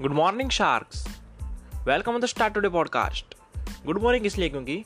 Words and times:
Good 0.00 0.12
morning 0.12 0.50
sharks 0.50 1.20
welcome 1.86 2.14
on 2.14 2.20
the 2.20 2.26
start 2.26 2.54
today 2.54 2.68
podcast 2.68 3.34
good 3.86 4.02
morning 4.02 4.26
इसलिए 4.26 4.48
क्योंकि 4.48 4.84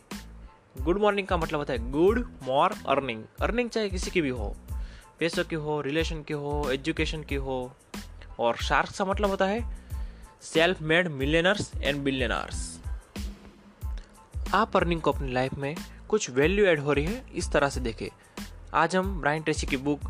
good 0.80 1.00
morning 1.00 1.26
का 1.26 1.36
मतलब 1.36 1.58
होता 1.58 1.72
है 1.72 1.90
गुड 1.90 2.32
मॉर 2.42 2.74
अर्निंग 2.88 3.24
अर्निंग 3.40 3.70
चाहे 3.70 3.88
किसी 3.88 4.10
की 4.10 4.20
भी 4.20 4.28
हो, 4.28 4.56
पैसों 5.18 5.44
की 5.44 5.56
हो 5.56 5.80
रिलेशन 5.80 6.22
की 6.22 6.34
हो 6.34 6.70
एजुकेशन 6.70 7.22
की 7.22 7.34
हो, 7.34 7.76
और 8.38 8.56
शार्क्स 8.56 8.98
का 8.98 9.04
मतलब 9.04 9.30
होता 9.30 9.44
है 9.44 9.78
self 10.42 10.82
made 10.82 11.08
millionaires 11.08 11.72
and 11.82 12.02
billionaires 12.02 12.80
आप 14.54 14.76
अर्निंग 14.76 15.00
को 15.00 15.12
अपनी 15.12 15.32
लाइफ 15.32 15.54
में 15.54 15.76
कुछ 16.08 16.30
वैल्यू 16.30 16.64
ऐड 16.64 16.80
हो 16.80 16.92
रही 16.92 17.04
है, 17.04 17.24
इस 17.34 17.52
तरह 17.52 17.68
से 17.68 17.80
देखें। 17.80 18.08
आज 18.74 18.96
हम 18.96 19.20
ब्राइन 19.20 19.42
ट्रेसी 19.42 19.66
की 19.66 19.76
book 19.76 20.00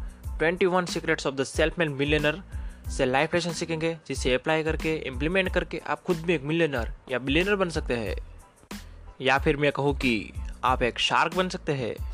21 0.43 0.87
secrets 0.87 1.27
of 1.27 1.35
the 1.35 1.45
self 1.45 1.79
made 1.79 1.91
millionaire 1.91 2.62
से 2.91 3.07
लाइफ 3.07 3.35
लेसन 3.35 3.53
सीखेंगे, 3.53 3.99
जिसे 4.09 4.35
अप्लाई 4.35 4.63
करके 4.63 4.97
इम्प्लीमेंट 4.97 5.55
करके 5.55 5.79
आप 5.79 6.03
खुद 6.03 6.17
भी 6.17 6.35
एक 6.35 6.43
मिलियनर 6.43 6.93
या 7.11 7.19
बिलियनर 7.19 7.57
बन 7.57 7.71
सकते 7.71 7.97
हैं। 7.97 8.17
या 9.21 9.39
फिर 9.39 9.57
मैं 9.57 9.73
कहूँ 9.73 9.97
कि 9.97 10.33
आप 10.65 10.83
एक 10.83 10.99
शार्क 10.99 11.35
बन 11.35 11.49
सकते 11.49 11.73
हैं। 11.73 12.13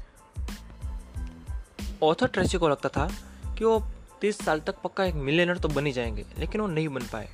ऑथर 2.02 2.26
ट्रेसी 2.26 2.58
को 2.58 2.68
लगता 2.68 2.88
था 2.88 3.12
कि 3.58 3.64
वो 3.64 3.88
तीस 4.20 4.38
साल 4.38 4.60
तक 4.60 4.74
पक्का 4.84 5.04
एक 5.04 5.14
मिलियनर 5.14 5.58
तो 5.58 5.68
बन 5.68 5.86
ही 5.86 5.92
जाएँगे, 5.92 6.24
लेकिन 6.38 6.60
वो 6.60 6.66
नहीं 6.66 6.88
बन 6.88 7.02
पाए। 7.02 7.28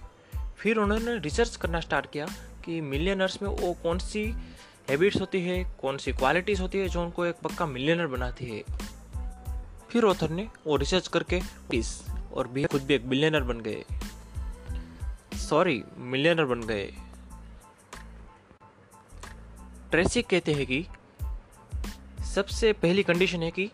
फिर 0.57 0.77
उन्होंने 0.77 1.19
रिसर्च 1.19 1.57
करना 1.57 1.81
स्टार्ट 1.81 2.11
किया 2.11 2.27
कि 2.65 2.81
मिलियनर्स 2.81 3.43
में 3.43 3.51
वो 3.51 3.73
कौन 3.73 3.99
सी 3.99 4.35
हैबिट्स 4.91 5.21
होती 5.21 5.41
है, 5.41 5.65
कौन 5.83 5.99
सी 5.99 6.13
क्वालिटीज़ 6.13 6.63
होती 6.63 6.79
है 6.79 6.89
जो 6.89 7.03
उनको 7.03 7.27
एक 7.27 7.35
पक्का 7.35 7.67
मिलियनर 7.67 8.07
बनाती 8.07 8.45
है। 8.45 8.65
फिर 9.91 10.05
ऑथर 10.05 10.31
ने 10.31 10.49
वो 10.67 10.77
रिसर्च 10.77 11.09
करके 11.09 11.41
पीस 11.71 12.05
और 12.35 12.49
भी 12.49 12.65
खुद 12.65 12.83
भी 12.83 12.95
एक 12.95 13.09
बिलियनर 13.09 13.41
बन 13.41 13.61
गए। 13.61 13.85
सॉरी 15.39 15.83
मिलियनर 15.97 16.45
बन 16.45 16.61
गए। 16.61 16.93
ट्रेसी 19.91 20.23
कहते 20.23 20.53
हैं 20.53 20.67
कि 20.67 20.87
सबसे 22.35 22.73
पहली 22.73 23.03
कंडीशन 23.03 23.43
है 23.43 23.51
कि 23.51 23.71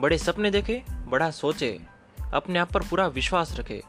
बड़े 0.00 0.18
सपने 0.18 0.50
देखे, 0.50 0.82
बड़ा 0.90 1.30
सोचे, 1.30 1.80
अपने 2.34 2.58
आप 2.58 2.72
पर 2.72 2.82
पूरा 2.82 3.06
विश्वास 3.06 3.56
रखे, 3.56 3.82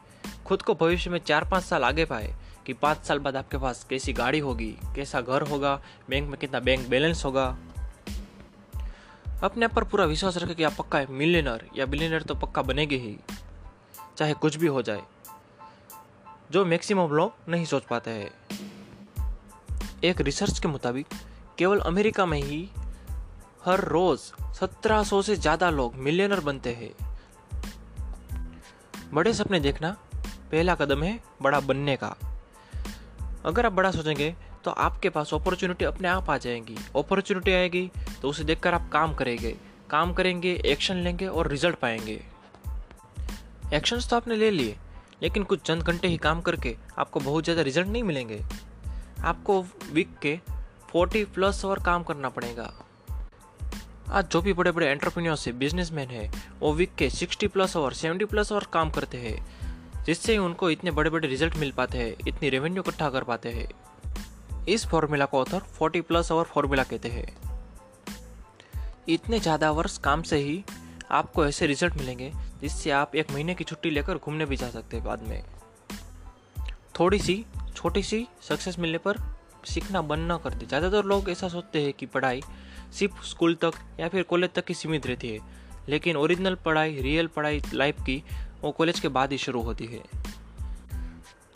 खुद 0.46 0.62
को 0.62 0.74
भविष्य 0.74 1.10
में 1.10 1.18
चार 1.18 1.48
पाँच 1.50 1.64
साल 1.64 1.84
आगे 1.84 2.04
पाए 2.04 2.34
कि 2.66 2.72
पाँच 2.72 2.98
साल 2.98 3.18
बाद 3.18 3.36
आपके 3.36 3.58
पास 3.58 3.84
कैसी 3.90 4.12
गाड़ी 4.12 4.38
होगी, 4.38 4.76
कैसा 4.94 5.20
घर 5.20 5.42
होगा 5.42 5.82
बैंक 6.10 6.28
में 6.28 6.40
कितना 6.40 6.60
बैंक 6.60 6.88
बैलेंस 6.88 7.24
होगा। 7.24 7.58
अपने 9.42 9.64
आप 9.64 9.72
पर 9.72 9.84
पूरा 9.84 10.04
विश्वास 10.04 10.36
रखे 10.36 10.54
कि 10.54 10.62
आप 10.62 10.72
पक्का 10.72 11.06
मिलियनर 11.10 11.66
या 11.76 11.86
बिलियनर 11.86 12.22
तो 12.22 12.34
पक्का 12.34 12.62
बनेगे 12.62 12.96
ही। 12.96 13.18
चाहे 14.16 14.34
कुछ 14.34 14.56
भी 14.56 14.66
हो 14.66 14.82
जाए, 14.82 15.02
जो 16.50 16.64
मैक्सिमम 16.64 17.12
लोग 17.12 17.32
नहीं 17.48 17.64
सोच 17.64 17.82
पाते 17.82 18.10
हैं। 18.10 18.30
एक 20.04 20.20
रिसर्च 20.20 20.58
के 20.58 20.68
मुताबिक, 20.68 21.06
केवल 21.58 21.80
अमेरिका 21.80 22.26
में 22.26 22.38
ही 22.38 22.68
हर 23.64 23.80
रोज 23.84 24.20
1700 24.54 25.20
से 25.22 25.36
ज़्यादा 25.36 25.70
लोग 25.70 25.94
मिलियनर 25.96 26.40
बनते 26.40 26.72
हैं। 26.72 26.90
बड़े 29.14 29.32
सपने 29.34 29.60
देखना 29.60 29.90
पहला 30.52 30.74
कदम 30.74 31.02
है 31.02 31.18
बड़ा 31.42 31.60
बनने 31.60 31.96
का। 31.96 32.14
अगर 33.44 33.66
आप 33.66 33.72
बड़ा 33.72 33.90
सोचेंगे 33.90 34.34
तो 34.64 34.70
आपके 34.70 35.10
पास 35.10 35.34
अपॉर्चुनिटी 35.34 35.84
अपने 35.84 36.08
आप 36.08 36.30
आ 36.30 36.36
जाएँगी। 36.38 36.76
अपॉर्चुनिटी 36.96 37.52
आएगी 37.52 37.90
तो 38.22 38.28
उसे 38.28 38.44
देखकर 38.44 38.74
आप 38.74 38.88
काम 38.92 39.14
करेंगे। 39.14 39.56
काम 39.90 40.12
करेंगे 40.12 40.52
एक्शन 40.66 40.96
लेंगे 40.96 41.26
और 41.26 41.48
रिज़ल्ट 41.48 41.76
पाएँगे। 41.76 42.20
एक्शंस 43.72 44.08
तो 44.08 44.16
आपने 44.16 44.36
ले 44.36 44.50
लिए, 44.50 44.76
लेकिन 45.22 45.42
कुछ 45.42 45.60
चंद 45.60 45.82
घंटे 45.82 46.08
ही 46.08 46.16
काम 46.16 46.40
करके 46.40 46.76
आपको 46.98 47.20
बहुत 47.20 47.44
ज़्यादा 47.44 47.62
रिज़ल्ट 47.62 47.88
नहीं 47.88 48.02
मिलेंगे। 48.02 48.40
आपको 49.20 49.60
वीक 49.92 50.18
के 50.22 50.38
40 50.92 51.24
प्लस 51.24 51.64
आवर 51.64 51.78
काम 51.78 52.02
करना 52.02 52.28
पड़ेगा। 52.28 52.72
आज 54.08 54.28
जो 54.28 54.40
भी 54.42 54.52
बड़े 54.52 54.72
बड़े 54.72 54.86
एंटरप्रेन्योर्स 54.86 55.46
है 55.46 55.52
बिजनेसमैन 55.52 56.08
है, 56.08 56.30
वो 56.60 56.72
वीक 56.72 56.94
के 56.94 57.08
60 57.10 57.48
प्लस 57.48 57.76
आवर 57.76 57.94
70 57.94 58.26
प्लस 58.26 58.52
आवर 58.52 58.66
काम 58.72 58.90
करते 58.90 59.18
हैं, 59.18 59.36
जिससे 60.04 60.32
ही 60.32 60.38
उनको 60.38 60.70
इतने 60.70 60.90
बड़े 60.90 61.10
बड़े 61.10 61.28
रिज़ल्ट 61.28 61.56
मिल 61.56 61.72
पाते 61.72 61.98
हैं, 61.98 62.14
इतनी 62.28 62.48
रेवेन्यू 62.50 62.82
इकट्ठा 62.82 63.10
कर 63.10 63.24
पाते 63.24 63.48
हैं। 63.48 63.68
इस 64.68 64.86
फॉर्मूला 64.86 65.24
को 65.24 65.40
ऑथर 65.40 65.62
40 65.78 66.00
प्लस 66.00 66.32
आवर 66.32 66.44
फॉर्मूला 66.44 66.82
कहते 66.82 67.08
हैं। 67.08 67.26
इतने 69.08 69.38
ज़्यादा 69.40 69.70
वर्ष 69.70 69.98
काम 69.98 70.22
से 70.22 70.36
ही 70.36 70.62
आपको 71.10 71.46
ऐसे 71.46 71.66
रिज़ल्ट 71.66 71.96
मिलेंगे 71.96 72.32
जिससे 72.62 72.90
आप 72.92 73.14
एक 73.14 73.30
महीने 73.32 73.54
की 73.54 73.64
छुट्टी 73.64 73.90
लेकर 73.90 74.18
घूमने 74.18 74.46
भी 74.46 74.56
जा 74.56 74.68
सकते 74.70 74.96
हैं 74.96 75.04
बाद 75.06 75.22
में। 75.22 75.42
थोड़ी 76.98 77.18
सी 77.18 77.44
छोटी 77.74 78.02
सी 78.02 78.26
सक्सेस 78.42 78.78
मिलने 78.78 78.98
पर 78.98 79.18
सीखना 79.64 80.02
बंद 80.02 80.30
न 80.32 80.36
कर 80.44 80.54
दे। 80.54 80.66
ज़्यादातर 80.66 81.04
लोग 81.04 81.30
ऐसा 81.30 81.48
सोचते 81.48 81.82
हैं 81.82 81.92
कि 81.92 82.06
पढ़ाई 82.06 82.42
सिर्फ़ 82.92 83.24
स्कूल 83.24 83.54
तक 83.54 83.74
या 84.00 84.08
फिर 84.08 84.22
कॉलेज 84.22 84.50
तक 84.54 84.64
ही 84.68 84.74
सीमित 84.74 85.06
रहती 85.06 85.28
है, 85.28 85.38
लेकिन 85.88 86.16
ओरिजिनल 86.16 86.54
पढ़ाई 86.54 87.00
रियल 87.00 87.26
पढ़ाई 87.26 87.62
लाइफ 87.74 88.00
की 88.00 88.22
वो 88.62 88.70
कॉलेज 88.70 89.00
के 89.00 89.08
बाद 89.08 89.32
ही 89.32 89.38
शुरू 89.38 89.62
होती 89.62 89.86
है, 89.86 90.02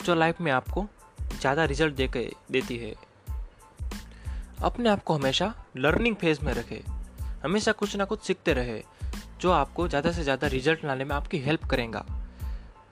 जो 0.05 0.15
लाइफ 0.15 0.41
में 0.41 0.51
आपको 0.51 0.85
ज़्यादा 1.31 1.65
रिज़ल्ट 1.65 1.95
दे 1.95 2.07
के, 2.07 2.29
देती 2.51 2.77
है। 2.77 2.93
अपने 4.61 4.89
आप 4.89 5.03
को 5.03 5.13
हमेशा 5.13 5.53
लर्निंग 5.77 6.15
फ़ेज़ 6.15 6.41
में 6.41 6.53
रखें। 6.53 6.81
हमेशा 7.43 7.71
कुछ 7.71 7.95
ना 7.95 8.05
कुछ 8.05 8.23
सीखते 8.23 8.53
रहे। 8.53 8.81
जो 9.41 9.51
आपको 9.51 9.87
ज़्यादा 9.87 10.11
से 10.11 10.23
ज़्यादा 10.23 10.47
रिज़ल्ट 10.47 10.85
लाने 10.85 11.03
में 11.03 11.15
आपकी 11.15 11.37
हेल्प 11.37 11.65
करेगा। 11.65 12.05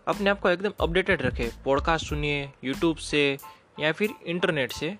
अपने 0.07 0.29
आप 0.29 0.39
को 0.39 0.49
एकदम 0.49 0.73
अपडेटेड 0.79 1.21
रखें। 1.21 1.49
पॉडकास्ट 1.63 2.05
सुनिए 2.05 2.49
यूट्यूब 2.63 2.97
से 2.97 3.37
या 3.79 3.91
फिर 3.91 4.13
इंटरनेट 4.25 4.71
से। 4.71 4.95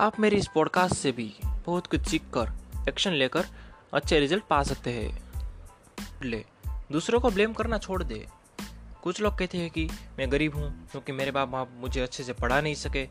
आप 0.00 0.20
मेरी 0.20 0.36
इस 0.36 0.48
पॉडकास्ट 0.54 0.94
से 0.94 1.12
भी 1.12 1.32
बहुत 1.66 1.86
कुछ 1.86 2.06
सीख 2.06 2.22
कर 2.34 2.52
एक्शन 2.88 3.12
लेकर 3.12 3.46
अच्छे 3.94 4.20
रिज़ल्ट 4.20 4.44
पा 4.44 4.62
सकते 4.62 4.92
हैं। 4.92 6.22
ले, 6.22 6.44
दूसरों 6.92 7.20
को 7.20 7.30
ब्लेम 7.30 7.52
करना 7.52 7.78
छोड़ 7.78 8.02
दे। 8.02 8.26
कुछ 9.02 9.20
लोग 9.20 9.38
कहते 9.38 9.58
हैं 9.58 9.70
कि 9.70 9.88
मैं 10.18 10.30
गरीब 10.32 10.54
हूँ, 10.54 10.70
क्योंकि 10.90 11.12
मेरे 11.12 11.30
बाप 11.30 11.48
बाप 11.48 11.70
मुझे 11.76 12.00
अच्छे 12.00 12.24
से 12.24 12.32
पढ़ा 12.32 12.60
नहीं 12.60 12.74
सके। 12.74 13.06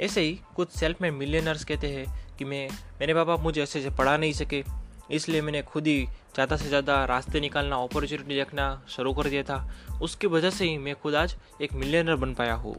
ऐसे 0.00 0.20
ही 0.20 0.38
कुछ 0.56 0.70
सेल्फ 0.70 1.00
में 1.02 1.10
मिलियनर्स 1.10 1.64
कहते 1.64 1.88
हैं 1.88 2.36
कि 2.36 2.44
मैं, 2.44 2.68
मेरे 3.00 3.14
बाप 3.14 3.26
बाप 3.26 3.40
मुझे 3.40 3.60
अच्छे 3.60 3.82
से 3.82 3.90
पढ़ा 3.90 4.16
नहीं 4.16 4.32
सके। 4.32 4.62
इसलिए 5.10 5.40
मैंने 5.40 5.62
खुद 5.62 5.86
ही 5.86 6.04
ज़्यादा 6.34 6.56
से 6.56 6.68
ज़्यादा 6.68 7.04
रास्ते 7.04 7.40
निकालना 7.40 7.76
अपॉर्चुनिटी 7.76 8.34
देखना 8.34 8.82
शुरू 8.88 9.12
कर 9.14 9.28
दिया 9.28 9.42
था। 9.42 9.70
उसकी 10.02 10.26
वजह 10.26 10.50
से 10.50 10.64
ही 10.64 10.78
मैं 10.78 10.94
खुद 10.94 11.14
आज 11.14 11.36
एक 11.62 11.72
मिलियनर 11.72 12.16
बन 12.16 12.34
पाया 12.34 12.54
हूँ। 12.54 12.76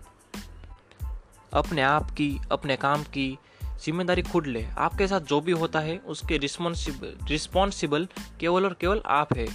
अपने 1.54 1.82
आप 1.82 2.12
की, 2.12 2.40
अपने 2.52 2.76
काम 2.76 3.04
की 3.04 3.38
ज़िम्मेदारी 3.84 4.22
खुद 4.22 4.48
ले। 4.48 4.66
आपके 4.78 5.08
साथ 5.08 5.22
जो 5.22 5.42
भी 5.42 5.52
होता 5.52 5.80
है, 5.80 5.98
उसके 5.98 6.38
रिस्पॉन्सिबल 6.38 7.16
रिस्पॉन्सिबल 7.28 8.08
केवल 8.40 8.66
और 8.66 8.74
केवल 8.74 9.02
आप 9.06 9.34
है। 9.34 9.48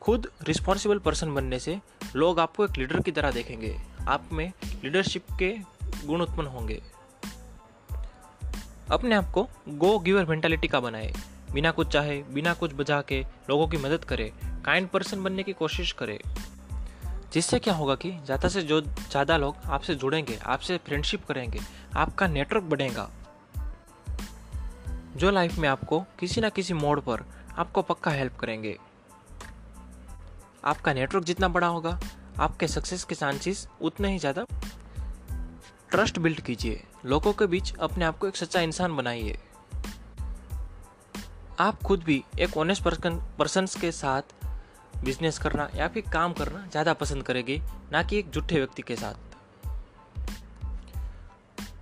खुद 0.00 0.28
रिस्पॉन्सिबल 0.42 0.98
पर्सन 0.98 1.34
बनने 1.34 1.58
से 1.58 1.78
लोग 2.16 2.40
आपको 2.40 2.64
एक 2.64 2.78
लीडर 2.78 3.00
की 3.00 3.12
तरह 3.12 3.30
देखेंगे। 3.30 3.76
आप 4.08 4.28
में 4.32 4.52
लीडरशिप 4.84 5.24
के 5.38 5.56
गुण 6.06 6.20
उत्पन्न 6.20 6.46
होंगे। 6.46 6.82
अपने 8.92 9.14
आप 9.14 9.30
को 9.30 9.48
गो 9.68 9.98
गिवर 9.98 10.24
मेंटालिटी 10.24 10.68
का 10.68 10.80
बनाए। 10.80 11.12
बिना 11.52 11.70
कुछ 11.70 11.88
चाहे, 11.88 12.22
बिना 12.22 12.54
कुछ 12.54 12.74
बजा 12.74 13.00
के 13.02 13.20
लोगों 13.50 13.68
की 13.68 13.76
मदद 13.76 14.04
करे 14.04 14.32
काइंड 14.64 14.88
पर्सन 14.88 15.22
बनने 15.22 15.42
की 15.42 15.52
कोशिश 15.52 15.92
करे। 15.92 16.18
जिससे 17.32 17.58
क्या 17.58 17.74
होगा 17.74 17.94
कि 17.94 18.10
ज़्यादा 18.10 18.48
से 18.48 18.62
जो 18.62 18.80
ज़्यादा 18.80 19.36
लोग 19.36 19.56
आपसे 19.64 19.94
जुड़ेंगे, 19.94 20.36
आपसे 20.36 20.78
फ्रेंडशिप 20.78 21.24
करेंगे, 21.24 21.60
आपका 21.96 22.26
नेटवर्क 22.26 22.64
बढ़ेगा। 22.64 23.10
जो 25.16 25.30
लाइफ 25.30 25.58
में 25.58 25.68
आपको 25.68 26.00
किसी 26.20 26.40
ना 26.40 26.48
किसी 26.48 26.74
मोड 26.74 27.00
पर 27.00 27.24
आपको 27.58 27.82
पक्का 27.82 28.10
हेल्प 28.10 28.36
करेंगे। 28.36 28.76
आपका 30.64 30.92
नेटवर्क 30.92 31.24
जितना 31.24 31.48
बड़ा 31.48 31.66
होगा, 31.66 31.98
आपके 32.40 32.68
सक्सेस 32.68 33.04
के 33.04 33.14
चांसेस 33.14 33.68
उतने 33.82 34.12
ही 34.12 34.18
ज़्यादा 34.18 34.44
ट्रस्ट 35.90 36.18
बिल्ड 36.18 36.40
कीजिए। 36.40 36.80
लोगों 37.06 37.32
के 37.32 37.46
बीच 37.46 37.72
अपने 37.76 38.04
आप 38.04 38.18
को 38.18 38.28
एक 38.28 38.36
सच्चा 38.36 38.60
इंसान 38.60 38.96
बनाइए। 38.96 39.38
आप 41.60 41.82
खुद 41.82 42.02
भी 42.02 42.22
एक 42.40 42.56
ऑनेस्ट 42.56 42.82
पर्सन 42.82 43.20
पर्सन 43.38 43.66
के 43.80 43.92
साथ 43.92 44.34
बिज़नेस 45.04 45.38
करना 45.38 45.68
या 45.76 45.88
फिर 45.88 46.10
काम 46.12 46.32
करना 46.32 46.66
ज़्यादा 46.70 46.92
पसंद 46.94 47.22
करेंगे, 47.22 47.60
ना 47.92 48.02
कि 48.02 48.18
एक 48.18 48.30
झूठे 48.30 48.56
व्यक्ति 48.56 48.82
के 48.82 48.96
साथ। 48.96 49.14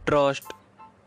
ट्रस्ट 0.07 0.53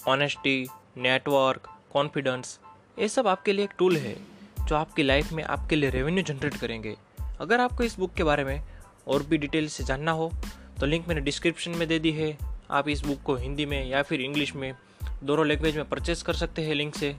ऑनेस्टी 0.07 0.67
नेटवर्क 0.97 1.69
कॉन्फिडेंस 1.93 2.59
ये 2.99 3.07
सब 3.09 3.27
आपके 3.27 3.53
लिए 3.53 3.65
एक 3.65 3.73
टूल 3.77 3.97
है, 3.97 4.15
जो 4.59 4.75
आपकी 4.75 5.03
लाइफ 5.03 5.31
में 5.31 5.43
आपके 5.45 5.75
लिए 5.75 5.89
रेवेन्यू 5.89 6.23
जनरेट 6.23 6.55
करेंगे। 6.55 6.95
अगर 7.39 7.61
आपको 7.61 7.83
इस 7.83 7.97
बुक 7.99 8.13
के 8.13 8.23
बारे 8.23 8.43
में 8.43 8.61
और 9.07 9.23
भी 9.23 9.37
डिटेल 9.37 9.67
से 9.69 9.83
जानना 9.83 10.11
हो 10.11 10.31
तो 10.79 10.85
लिंक 10.85 11.07
मैंने 11.07 11.21
डिस्क्रिप्शन 11.21 11.71
में 11.71 11.87
दे 11.87 11.99
दी 11.99 12.11
है। 12.11 12.37
आप 12.71 12.89
इस 12.89 13.01
बुक 13.05 13.21
को 13.21 13.35
हिंदी 13.35 13.65
में 13.65 13.89
या 13.89 14.01
फिर 14.03 14.21
इंग्लिश 14.21 14.55
में 14.55 14.73
दोनों 15.23 15.47
लैंग्वेज 15.47 15.75
में 15.75 15.89
परचेस 15.89 16.21
कर 16.21 16.33
सकते 16.33 16.61
हैं 16.61 16.75
लिंक 16.75 16.95
से। 16.95 17.15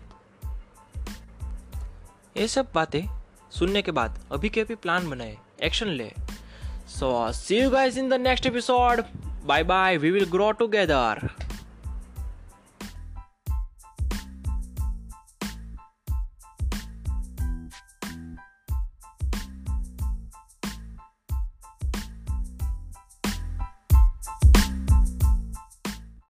ये 2.36 2.48
सब 2.48 2.68
बातें 2.74 3.02
सुनने 3.50 3.82
के 3.82 3.90
बाद 3.90 4.18
अभी 4.32 4.48
के 4.48 4.60
अभी 4.60 4.74
प्लान 4.74 5.10
बनाए 5.10 5.36
एक्शन 5.62 5.86
ले। 5.86 6.12
So 6.88 7.32
see 7.32 7.60
you 7.60 7.70
guys 7.70 7.98
in 7.98 8.08
the 8.08 8.14
next 8.14 8.46
episode 8.46 9.04
bye 9.44 9.64
bye 9.64 9.96
we 9.96 10.10
will 10.10 10.24
grow 10.24 10.52
together. 10.52 11.39